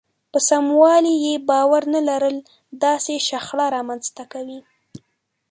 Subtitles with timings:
[0.31, 2.35] په سموالي يې باور نه لرل
[2.83, 4.59] داسې شخړه رامنځته کوي.